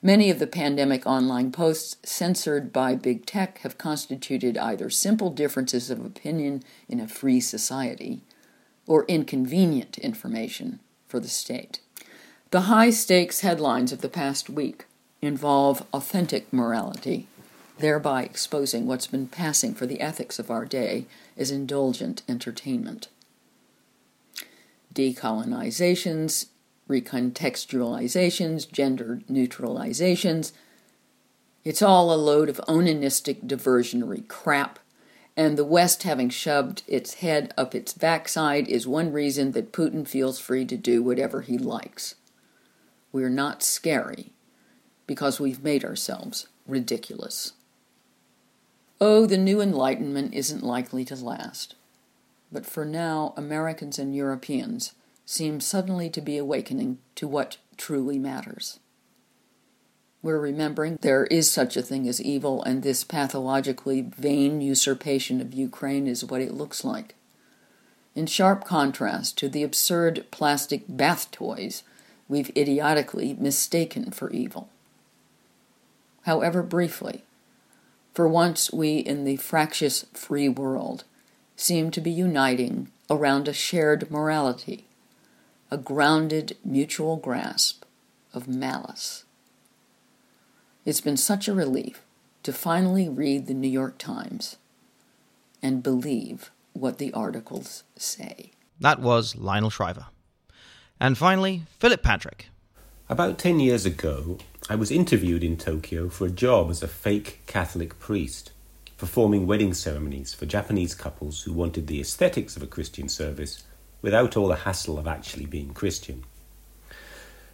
Many 0.00 0.30
of 0.30 0.38
the 0.38 0.46
pandemic 0.46 1.06
online 1.06 1.50
posts 1.50 1.96
censored 2.08 2.72
by 2.72 2.94
big 2.94 3.26
tech 3.26 3.58
have 3.58 3.76
constituted 3.76 4.56
either 4.56 4.90
simple 4.90 5.30
differences 5.30 5.90
of 5.90 6.04
opinion 6.04 6.62
in 6.88 7.00
a 7.00 7.08
free 7.08 7.40
society 7.40 8.22
or 8.86 9.06
inconvenient 9.06 9.98
information 9.98 10.78
for 11.08 11.18
the 11.18 11.28
state. 11.28 11.80
The 12.50 12.62
high 12.62 12.90
stakes 12.90 13.40
headlines 13.40 13.90
of 13.92 14.02
the 14.02 14.08
past 14.08 14.48
week 14.48 14.86
involve 15.24 15.86
authentic 15.92 16.52
morality, 16.52 17.28
thereby 17.78 18.22
exposing 18.22 18.86
what's 18.86 19.06
been 19.06 19.26
passing 19.26 19.74
for 19.74 19.86
the 19.86 20.00
ethics 20.00 20.38
of 20.38 20.50
our 20.50 20.64
day 20.64 21.06
as 21.36 21.50
indulgent 21.50 22.22
entertainment. 22.28 23.08
Decolonizations, 24.92 26.46
recontextualizations, 26.88 28.70
gender 28.70 29.20
neutralizations. 29.30 30.52
It's 31.64 31.82
all 31.82 32.12
a 32.12 32.16
load 32.16 32.48
of 32.48 32.60
onanistic 32.68 33.46
diversionary 33.46 34.26
crap, 34.28 34.78
and 35.36 35.56
the 35.56 35.64
West 35.64 36.04
having 36.04 36.28
shoved 36.28 36.82
its 36.86 37.14
head 37.14 37.52
up 37.56 37.74
its 37.74 37.92
backside 37.92 38.68
is 38.68 38.86
one 38.86 39.12
reason 39.12 39.52
that 39.52 39.72
Putin 39.72 40.06
feels 40.06 40.38
free 40.38 40.64
to 40.66 40.76
do 40.76 41.02
whatever 41.02 41.40
he 41.40 41.58
likes. 41.58 42.14
We're 43.10 43.30
not 43.30 43.62
scary 43.62 44.33
because 45.06 45.40
we've 45.40 45.62
made 45.62 45.84
ourselves 45.84 46.48
ridiculous. 46.66 47.52
Oh, 49.00 49.26
the 49.26 49.38
new 49.38 49.60
Enlightenment 49.60 50.34
isn't 50.34 50.62
likely 50.62 51.04
to 51.06 51.16
last. 51.16 51.74
But 52.50 52.64
for 52.64 52.84
now, 52.84 53.34
Americans 53.36 53.98
and 53.98 54.14
Europeans 54.14 54.92
seem 55.26 55.60
suddenly 55.60 56.08
to 56.10 56.20
be 56.20 56.36
awakening 56.36 56.98
to 57.16 57.26
what 57.26 57.56
truly 57.76 58.18
matters. 58.18 58.78
We're 60.22 60.38
remembering 60.38 60.98
there 61.02 61.24
is 61.26 61.50
such 61.50 61.76
a 61.76 61.82
thing 61.82 62.08
as 62.08 62.22
evil, 62.22 62.62
and 62.62 62.82
this 62.82 63.04
pathologically 63.04 64.00
vain 64.00 64.60
usurpation 64.60 65.40
of 65.40 65.52
Ukraine 65.52 66.06
is 66.06 66.24
what 66.24 66.40
it 66.40 66.54
looks 66.54 66.84
like. 66.84 67.14
In 68.14 68.26
sharp 68.26 68.64
contrast 68.64 69.36
to 69.38 69.48
the 69.48 69.62
absurd 69.62 70.24
plastic 70.30 70.84
bath 70.88 71.30
toys 71.30 71.82
we've 72.28 72.56
idiotically 72.56 73.34
mistaken 73.34 74.12
for 74.12 74.30
evil. 74.30 74.70
However, 76.24 76.62
briefly, 76.62 77.24
for 78.12 78.28
once 78.28 78.72
we 78.72 78.98
in 78.98 79.24
the 79.24 79.36
fractious 79.36 80.04
free 80.12 80.48
world 80.48 81.04
seem 81.56 81.90
to 81.90 82.00
be 82.00 82.10
uniting 82.10 82.90
around 83.10 83.48
a 83.48 83.52
shared 83.52 84.10
morality, 84.10 84.86
a 85.70 85.76
grounded 85.76 86.56
mutual 86.64 87.16
grasp 87.16 87.84
of 88.32 88.48
malice. 88.48 89.24
It's 90.84 91.00
been 91.00 91.16
such 91.16 91.48
a 91.48 91.54
relief 91.54 92.02
to 92.42 92.52
finally 92.52 93.08
read 93.08 93.46
the 93.46 93.54
New 93.54 93.68
York 93.68 93.98
Times 93.98 94.56
and 95.62 95.82
believe 95.82 96.50
what 96.72 96.98
the 96.98 97.12
articles 97.12 97.84
say. 97.96 98.50
That 98.80 99.00
was 99.00 99.36
Lionel 99.36 99.70
Shriver. 99.70 100.06
And 101.00 101.16
finally, 101.16 101.62
Philip 101.78 102.02
Patrick. 102.02 102.48
About 103.08 103.38
10 103.38 103.60
years 103.60 103.84
ago, 103.86 104.38
I 104.66 104.76
was 104.76 104.90
interviewed 104.90 105.44
in 105.44 105.58
Tokyo 105.58 106.08
for 106.08 106.26
a 106.26 106.30
job 106.30 106.70
as 106.70 106.82
a 106.82 106.88
fake 106.88 107.42
Catholic 107.46 107.98
priest, 107.98 108.50
performing 108.96 109.46
wedding 109.46 109.74
ceremonies 109.74 110.32
for 110.32 110.46
Japanese 110.46 110.94
couples 110.94 111.42
who 111.42 111.52
wanted 111.52 111.86
the 111.86 112.00
aesthetics 112.00 112.56
of 112.56 112.62
a 112.62 112.66
Christian 112.66 113.10
service 113.10 113.64
without 114.00 114.38
all 114.38 114.48
the 114.48 114.56
hassle 114.56 114.98
of 114.98 115.06
actually 115.06 115.44
being 115.44 115.74
Christian. 115.74 116.24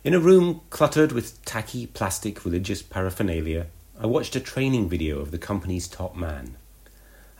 In 0.05 0.15
a 0.15 0.21
room 0.21 0.61
cluttered 0.71 1.11
with 1.11 1.45
tacky 1.45 1.89
plastic 1.89 2.45
religious 2.45 2.81
paraphernalia, 2.81 3.67
I 3.99 4.07
watched 4.07 4.37
a 4.37 4.41
training 4.41 4.89
video 4.89 5.19
of 5.19 5.33
the 5.33 5.39
company's 5.39 5.89
top 5.89 6.15
man, 6.15 6.59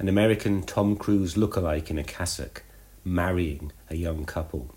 an 0.01 0.09
American 0.09 0.65
Tom 0.65 0.97
Cruise 0.97 1.35
lookalike 1.37 1.91
in 1.91 1.99
a 1.99 2.03
cassock, 2.03 2.65
marrying 3.05 3.71
a 3.89 3.95
young 3.95 4.25
couple. 4.25 4.75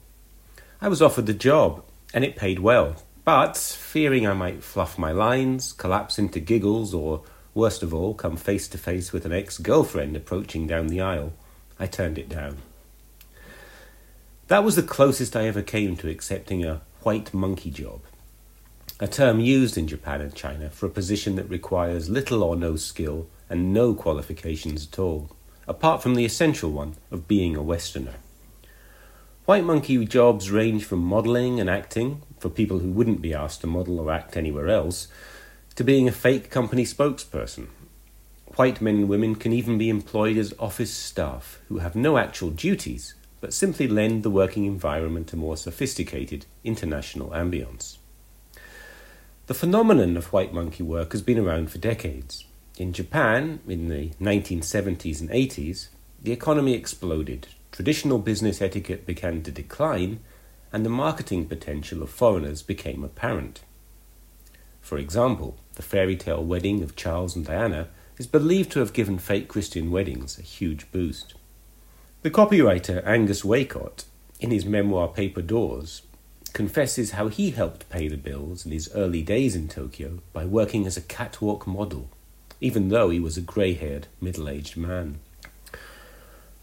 I 0.80 0.88
was 0.88 1.02
offered 1.02 1.26
the 1.26 1.34
job, 1.34 1.84
and 2.14 2.24
it 2.24 2.36
paid 2.36 2.60
well, 2.60 2.98
but 3.26 3.58
fearing 3.58 4.28
I 4.28 4.34
might 4.34 4.64
fluff 4.64 4.98
my 4.98 5.12
lines, 5.12 5.74
collapse 5.74 6.20
into 6.20 6.40
giggles, 6.40 6.94
or 6.94 7.24
worst 7.54 7.84
of 7.84 7.94
all, 7.94 8.14
come 8.14 8.36
face 8.36 8.68
to 8.70 8.78
face 8.78 9.14
with 9.14 9.26
an 9.26 9.32
ex 9.32 9.58
girlfriend 9.58 10.16
approaching 10.18 10.68
down 10.68 10.88
the 10.88 11.02
aisle, 11.02 11.34
I 11.80 11.88
turned 11.88 12.18
it 12.18 12.30
down. 12.30 12.58
That 14.48 14.64
was 14.64 14.76
the 14.76 14.84
closest 14.84 15.36
I 15.36 15.48
ever 15.48 15.62
came 15.62 15.96
to 15.98 16.10
accepting 16.10 16.66
a 16.66 16.82
white 17.02 17.34
monkey 17.34 17.72
job, 17.72 18.02
a 19.00 19.08
term 19.08 19.40
used 19.40 19.78
in 19.78 19.88
Japan 19.88 20.22
and 20.22 20.36
China 20.36 20.70
for 20.70 20.86
a 20.86 20.92
position 20.92 21.36
that 21.36 21.50
requires 21.50 22.10
little 22.10 22.44
or 22.44 22.56
no 22.56 22.76
skill 22.76 23.28
and 23.50 23.74
no 23.74 23.94
qualifications 23.94 24.88
at 24.88 25.00
all, 25.00 25.30
apart 25.68 26.04
from 26.04 26.16
the 26.16 26.26
essential 26.26 26.72
one 26.72 26.96
of 27.10 27.28
being 27.28 27.56
a 27.56 27.64
Westerner. 27.64 28.16
White 29.46 29.66
monkey 29.66 30.06
jobs 30.06 30.52
range 30.52 30.86
from 30.86 31.00
modelling 31.00 31.60
and 31.60 31.70
acting, 31.70 32.22
for 32.44 32.50
people 32.50 32.80
who 32.80 32.92
wouldn't 32.92 33.22
be 33.22 33.34
asked 33.34 33.62
to 33.62 33.68
model 33.68 34.02
or 34.02 34.12
act 34.12 34.36
anywhere 34.36 34.68
else, 34.68 35.08
to 35.76 35.84
being 35.86 36.10
a 36.10 36.12
fake 36.12 36.50
company 36.50 36.84
spokesperson. 36.84 37.68
White 38.58 38.82
men 38.82 38.96
and 38.96 39.08
women 39.08 39.36
can 39.36 39.54
even 39.54 39.78
be 39.78 39.90
employed 39.90 40.36
as 40.38 40.54
office 40.60 40.94
staff 40.94 41.62
who 41.70 41.78
have 41.78 41.96
no 41.96 42.18
actual 42.18 42.50
duties 42.50 43.14
but 43.40 43.54
simply 43.54 43.88
lend 43.88 44.24
the 44.24 44.30
working 44.30 44.66
environment 44.66 45.32
a 45.32 45.38
more 45.38 45.56
sophisticated 45.56 46.46
international 46.66 47.30
ambience. 47.30 47.98
The 49.48 49.54
phenomenon 49.54 50.18
of 50.18 50.34
white 50.34 50.54
monkey 50.54 50.84
work 50.84 51.14
has 51.14 51.22
been 51.22 51.40
around 51.40 51.72
for 51.72 51.78
decades. 51.78 52.44
In 52.78 52.92
Japan, 52.92 53.62
in 53.66 53.88
the 53.88 54.10
1970s 54.22 55.22
and 55.22 55.30
80s, 55.30 55.88
the 56.22 56.34
economy 56.34 56.74
exploded, 56.74 57.48
traditional 57.72 58.18
business 58.18 58.62
etiquette 58.62 59.06
began 59.06 59.44
to 59.44 59.52
decline, 59.52 60.20
and 60.74 60.84
the 60.84 60.90
marketing 60.90 61.46
potential 61.46 62.02
of 62.02 62.10
foreigners 62.10 62.64
became 62.64 63.04
apparent. 63.04 63.62
For 64.82 64.98
example, 64.98 65.56
the 65.76 65.84
fairy 65.84 66.18
tale 66.18 66.44
wedding 66.44 66.82
of 66.82 66.96
Charles 66.96 67.36
and 67.36 67.46
Diana 67.46 67.88
is 68.18 68.28
believed 68.28 68.72
to 68.72 68.80
have 68.80 68.92
given 68.92 69.20
fake 69.20 69.48
Christian 69.48 69.92
weddings 69.92 70.38
a 70.38 70.42
huge 70.42 70.92
boost. 70.92 71.36
The 72.24 72.32
copywriter 72.32 73.06
Angus 73.06 73.44
Waycott, 73.44 74.06
in 74.40 74.52
his 74.52 74.66
memoir 74.66 75.08
Paper 75.08 75.42
Doors, 75.42 76.02
confesses 76.54 77.12
how 77.12 77.28
he 77.28 77.52
helped 77.52 77.90
pay 77.90 78.08
the 78.08 78.18
bills 78.18 78.66
in 78.66 78.72
his 78.72 78.94
early 78.94 79.22
days 79.22 79.56
in 79.56 79.68
Tokyo 79.68 80.20
by 80.34 80.46
working 80.46 80.86
as 80.86 80.98
a 80.98 81.02
catwalk 81.02 81.66
model, 81.66 82.10
even 82.62 82.90
though 82.90 83.10
he 83.10 83.20
was 83.20 83.38
a 83.38 83.42
grey 83.42 83.74
haired, 83.74 84.08
middle 84.22 84.50
aged 84.50 84.78
man. 84.78 85.20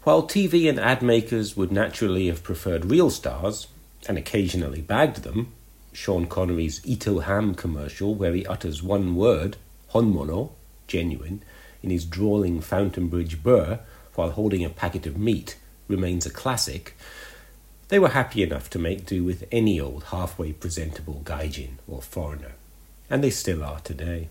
While 0.03 0.23
TV 0.23 0.67
and 0.69 0.79
ad 0.79 1.01
makers 1.01 1.55
would 1.55 1.71
naturally 1.71 2.27
have 2.27 2.43
preferred 2.43 2.85
real 2.85 3.09
stars, 3.09 3.67
and 4.07 4.17
occasionally 4.17 4.81
bagged 4.81 5.23
them, 5.23 5.53
Sean 5.93 6.25
Connery's 6.27 6.81
Ito 6.85 7.19
Ham 7.19 7.55
commercial, 7.55 8.15
where 8.15 8.33
he 8.33 8.45
utters 8.45 8.81
one 8.81 9.15
word, 9.15 9.57
honmono, 9.93 10.51
genuine, 10.87 11.43
in 11.83 11.89
his 11.89 12.05
drawling 12.05 12.61
Fountainbridge 12.61 13.43
burr, 13.43 13.79
while 14.15 14.31
holding 14.31 14.63
a 14.63 14.69
packet 14.69 15.05
of 15.05 15.17
meat 15.17 15.57
remains 15.87 16.25
a 16.25 16.29
classic, 16.29 16.95
they 17.89 17.99
were 17.99 18.09
happy 18.09 18.41
enough 18.41 18.69
to 18.69 18.79
make 18.79 19.05
do 19.05 19.23
with 19.23 19.43
any 19.51 19.79
old 19.79 20.05
halfway 20.05 20.53
presentable 20.53 21.21
gaijin 21.25 21.71
or 21.87 22.01
foreigner, 22.01 22.53
and 23.09 23.23
they 23.23 23.29
still 23.29 23.63
are 23.63 23.81
today. 23.81 24.29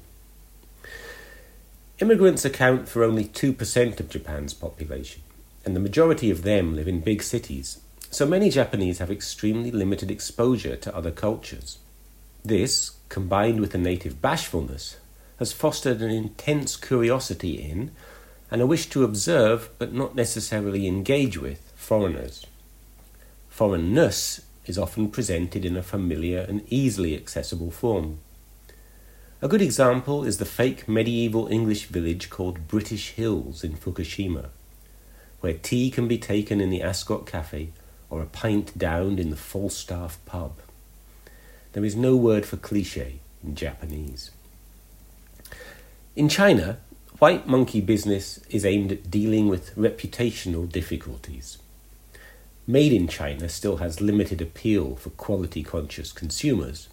Immigrants 1.98 2.46
account 2.46 2.88
for 2.88 3.04
only 3.04 3.26
2% 3.26 4.00
of 4.00 4.08
Japan's 4.08 4.54
population, 4.54 5.20
and 5.64 5.76
the 5.76 5.80
majority 5.80 6.30
of 6.30 6.42
them 6.42 6.74
live 6.74 6.88
in 6.88 7.00
big 7.00 7.22
cities, 7.22 7.80
so 8.12 8.26
many 8.26 8.50
Japanese 8.50 8.98
have 8.98 9.10
extremely 9.10 9.70
limited 9.70 10.10
exposure 10.10 10.74
to 10.74 10.94
other 10.94 11.12
cultures. 11.12 11.78
This, 12.44 12.96
combined 13.08 13.60
with 13.60 13.72
a 13.72 13.78
native 13.78 14.20
bashfulness, 14.20 14.96
has 15.38 15.52
fostered 15.52 16.02
an 16.02 16.10
intense 16.10 16.76
curiosity 16.76 17.62
in 17.62 17.92
and 18.50 18.60
a 18.60 18.66
wish 18.66 18.86
to 18.90 19.04
observe 19.04 19.70
but 19.78 19.92
not 19.92 20.16
necessarily 20.16 20.88
engage 20.88 21.38
with 21.38 21.72
foreigners. 21.76 22.44
Foreignness 23.48 24.40
is 24.66 24.76
often 24.76 25.08
presented 25.08 25.64
in 25.64 25.76
a 25.76 25.82
familiar 25.82 26.40
and 26.40 26.64
easily 26.68 27.16
accessible 27.16 27.70
form. 27.70 28.18
A 29.40 29.48
good 29.48 29.62
example 29.62 30.24
is 30.24 30.38
the 30.38 30.44
fake 30.44 30.88
medieval 30.88 31.46
English 31.46 31.86
village 31.86 32.28
called 32.28 32.66
British 32.66 33.10
Hills 33.12 33.62
in 33.62 33.74
Fukushima, 33.74 34.48
where 35.40 35.54
tea 35.54 35.92
can 35.92 36.08
be 36.08 36.18
taken 36.18 36.60
in 36.60 36.70
the 36.70 36.82
Ascot 36.82 37.24
Cafe 37.24 37.70
or 38.10 38.20
a 38.20 38.26
pint 38.26 38.76
downed 38.76 39.18
in 39.18 39.30
the 39.30 39.36
Falstaff 39.36 40.18
pub. 40.26 40.52
There 41.72 41.84
is 41.84 41.96
no 41.96 42.16
word 42.16 42.44
for 42.44 42.56
cliche 42.56 43.20
in 43.42 43.54
Japanese. 43.54 44.30
In 46.16 46.28
China, 46.28 46.78
White 47.20 47.46
Monkey 47.46 47.80
business 47.80 48.40
is 48.50 48.64
aimed 48.64 48.92
at 48.92 49.10
dealing 49.10 49.48
with 49.48 49.74
reputational 49.76 50.70
difficulties. 50.70 51.58
Made 52.66 52.92
in 52.92 53.08
China 53.08 53.48
still 53.48 53.78
has 53.78 54.00
limited 54.00 54.40
appeal 54.40 54.96
for 54.96 55.10
quality 55.10 55.62
conscious 55.62 56.12
consumers. 56.12 56.88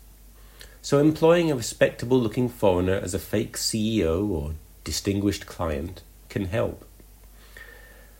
So, 0.81 0.99
employing 0.99 1.51
a 1.51 1.55
respectable 1.55 2.19
looking 2.19 2.49
foreigner 2.49 2.95
as 2.95 3.13
a 3.13 3.19
fake 3.19 3.57
CEO 3.57 4.29
or 4.29 4.53
distinguished 4.83 5.45
client 5.45 6.01
can 6.29 6.45
help. 6.45 6.86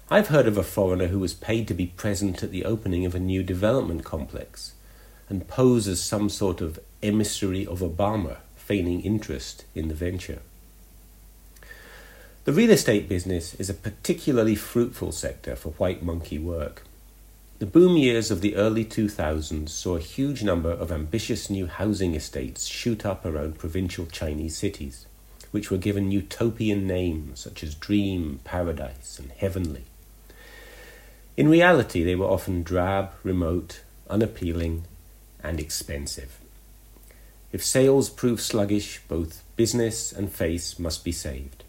I've 0.10 0.30
heard 0.30 0.48
of 0.48 0.58
a 0.58 0.64
foreigner 0.64 1.08
who 1.08 1.20
was 1.20 1.34
paid 1.34 1.68
to 1.68 1.74
be 1.74 1.88
present 1.88 2.42
at 2.42 2.50
the 2.50 2.64
opening 2.64 3.06
of 3.06 3.14
a 3.14 3.20
new 3.20 3.44
development 3.44 4.06
complex 4.06 4.72
and 5.28 5.50
pose 5.50 5.86
as 5.86 6.02
some 6.02 6.30
sort 6.30 6.62
of 6.62 6.80
emissary 7.04 7.68
of 7.68 7.80
Obama, 7.80 8.38
feigning 8.56 9.02
interest 9.02 9.66
in 9.76 9.90
the 9.90 9.94
venture. 9.94 10.40
The 12.46 12.54
real 12.54 12.70
estate 12.70 13.10
business 13.10 13.54
is 13.56 13.70
a 13.70 13.74
particularly 13.74 14.56
fruitful 14.56 15.12
sector 15.12 15.58
for 15.58 15.72
white 15.72 16.02
monkey 16.02 16.40
work. 16.40 16.84
The 17.60 17.66
boom 17.66 17.98
years 17.98 18.32
of 18.32 18.40
the 18.40 18.56
early 18.56 18.86
2000s 18.86 19.68
saw 19.68 19.98
a 19.98 20.00
huge 20.00 20.42
number 20.42 20.72
of 20.72 20.90
ambitious 20.90 21.50
new 21.50 21.68
housing 21.68 22.16
estates 22.16 22.68
shoot 22.68 23.06
up 23.06 23.26
around 23.26 23.60
provincial 23.60 24.06
Chinese 24.06 24.58
cities, 24.58 25.06
which 25.52 25.70
were 25.70 25.78
given 25.78 26.14
utopian 26.14 26.88
names 26.88 27.42
such 27.42 27.62
as 27.62 27.76
Dream, 27.76 28.40
Paradise, 28.46 29.20
and 29.20 29.34
Heavenly. 29.34 29.84
In 31.38 31.48
reality, 31.48 32.04
they 32.04 32.16
were 32.16 32.26
often 32.26 32.64
drab, 32.64 33.12
remote, 33.22 33.82
unappealing, 34.10 34.86
and 35.44 35.60
expensive. 35.60 36.40
If 37.52 37.64
sales 37.64 38.10
prove 38.10 38.42
sluggish, 38.42 39.02
both 39.08 39.44
business 39.56 40.12
and 40.12 40.32
face 40.32 40.80
must 40.80 41.06
be 41.06 41.12
saved. 41.12 41.64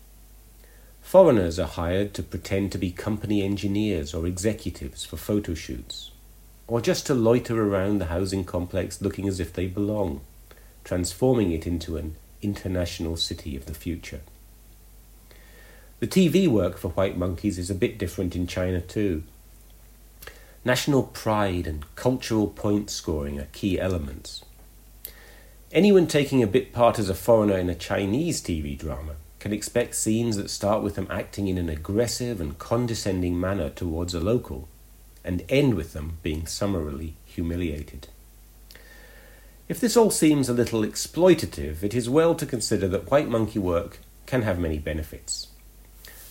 Foreigners 1.03 1.59
are 1.59 1.67
hired 1.67 2.15
to 2.15 2.23
pretend 2.23 2.73
to 2.73 2.79
be 2.79 2.91
company 2.91 3.43
engineers 3.43 4.15
or 4.15 4.27
executives 4.27 5.05
for 5.05 5.19
photo 5.19 5.55
shoots, 5.55 6.13
or 6.67 6.81
just 6.81 7.07
to 7.07 7.15
loiter 7.15 7.63
around 7.63 7.99
the 7.99 8.07
housing 8.07 8.45
complex 8.45 9.03
looking 9.03 9.29
as 9.29 9.39
if 9.39 9.53
they 9.53 9.67
belong, 9.67 10.23
transforming 10.83 11.53
it 11.53 11.67
into 11.67 11.99
an 11.99 12.17
international 12.41 13.17
city 13.17 13.55
of 13.55 13.67
the 13.67 13.75
future. 13.75 14.21
The 16.01 16.07
TV 16.07 16.49
work 16.49 16.79
for 16.79 16.89
White 16.89 17.19
Monkeys 17.19 17.59
is 17.59 17.71
a 17.71 17.75
bit 17.75 17.99
different 17.99 18.35
in 18.35 18.47
China 18.47 18.81
too. 18.81 19.25
National 20.69 21.03
pride 21.03 21.67
and 21.67 21.83
cultural 21.97 22.47
point 22.47 22.91
scoring 22.91 23.41
are 23.41 23.49
key 23.53 23.81
elements. 23.81 24.45
Anyone 25.73 26.07
taking 26.07 26.43
a 26.43 26.47
bit 26.47 26.75
part 26.75 26.99
as 26.99 27.09
a 27.09 27.15
foreigner 27.15 27.57
in 27.57 27.71
a 27.71 27.75
Chinese 27.75 28.43
TV 28.43 28.77
drama 28.77 29.15
can 29.39 29.55
expect 29.55 29.95
scenes 29.95 30.37
that 30.37 30.51
start 30.51 30.83
with 30.83 30.95
them 30.95 31.07
acting 31.11 31.49
in 31.49 31.57
an 31.57 31.71
aggressive 31.71 32.39
and 32.39 32.59
condescending 32.59 33.41
manner 33.41 33.71
towards 33.71 34.13
a 34.13 34.21
local, 34.21 34.69
and 35.25 35.43
end 35.49 35.73
with 35.73 35.95
them 35.95 36.19
being 36.23 36.47
summarily 36.47 37.17
humiliated. 37.25 38.09
If 39.71 39.81
this 39.81 39.97
all 39.97 40.11
seems 40.11 40.51
a 40.51 40.53
little 40.53 40.83
exploitative, 40.83 41.83
it 41.83 41.95
is 41.95 42.11
well 42.11 42.35
to 42.35 42.45
consider 42.45 42.89
that 42.89 43.11
white 43.11 43.31
monkey 43.31 43.59
work 43.59 44.01
can 44.27 44.43
have 44.43 44.59
many 44.59 44.79
benefits. 44.79 45.47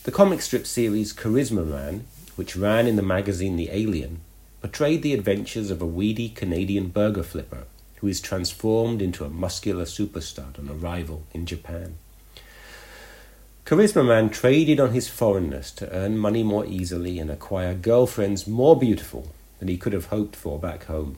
The 0.04 0.12
comic 0.12 0.44
strip 0.44 0.68
series 0.68 1.12
Charisma 1.12 1.66
Man, 1.66 2.06
which 2.36 2.56
ran 2.56 2.86
in 2.86 2.98
the 2.98 3.02
magazine 3.02 3.56
The 3.56 3.72
Alien, 3.72 4.22
portrayed 4.68 5.02
the 5.02 5.14
adventures 5.14 5.72
of 5.72 5.82
a 5.82 5.86
weedy 5.86 6.28
Canadian 6.28 6.90
burger 6.90 7.24
flipper 7.24 7.64
who 8.02 8.08
is 8.08 8.20
transformed 8.20 9.02
into 9.02 9.24
a 9.24 9.30
muscular 9.30 9.86
superstar 9.86 10.60
on 10.60 10.70
arrival 10.70 11.24
in 11.32 11.46
Japan. 11.46 11.96
Charisma 13.66 14.06
Man 14.06 14.30
traded 14.30 14.82
on 14.82 14.92
his 14.92 15.08
foreignness 15.08 15.72
to 15.72 15.90
earn 15.94 16.18
money 16.18 16.44
more 16.44 16.66
easily 16.66 17.18
and 17.18 17.32
acquire 17.32 17.74
girlfriends 17.74 18.46
more 18.46 18.78
beautiful 18.78 19.32
than 19.60 19.70
he 19.70 19.78
could 19.78 19.94
have 19.94 20.08
hoped 20.08 20.36
for 20.36 20.60
back 20.60 20.84
home. 20.84 21.18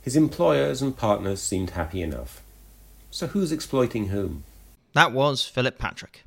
His 0.00 0.14
employers 0.14 0.80
and 0.80 0.96
partners 0.96 1.42
seemed 1.42 1.70
happy 1.70 2.02
enough. 2.02 2.40
So 3.10 3.26
who's 3.26 3.50
exploiting 3.50 4.08
whom? 4.10 4.44
That 4.92 5.10
was 5.10 5.44
Philip 5.44 5.76
Patrick. 5.76 6.22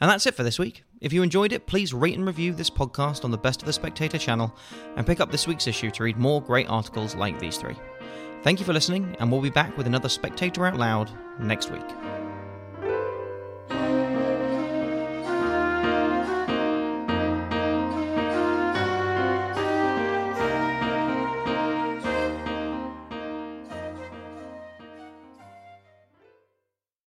And 0.00 0.10
that's 0.10 0.26
it 0.26 0.34
for 0.34 0.42
this 0.42 0.58
week. 0.58 0.84
If 1.04 1.12
you 1.12 1.22
enjoyed 1.22 1.52
it, 1.52 1.66
please 1.66 1.92
rate 1.92 2.16
and 2.16 2.26
review 2.26 2.54
this 2.54 2.70
podcast 2.70 3.26
on 3.26 3.30
the 3.30 3.36
Best 3.36 3.60
of 3.60 3.66
the 3.66 3.74
Spectator 3.74 4.16
channel 4.16 4.50
and 4.96 5.06
pick 5.06 5.20
up 5.20 5.30
this 5.30 5.46
week's 5.46 5.66
issue 5.66 5.90
to 5.90 6.02
read 6.02 6.16
more 6.16 6.40
great 6.40 6.66
articles 6.70 7.14
like 7.14 7.38
these 7.38 7.58
three. 7.58 7.76
Thank 8.42 8.58
you 8.58 8.64
for 8.64 8.72
listening, 8.72 9.14
and 9.20 9.30
we'll 9.30 9.42
be 9.42 9.50
back 9.50 9.76
with 9.76 9.86
another 9.86 10.08
Spectator 10.08 10.64
Out 10.64 10.78
Loud 10.78 11.10
next 11.38 11.70
week. 11.70 11.84